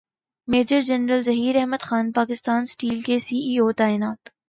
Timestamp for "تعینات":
3.79-4.29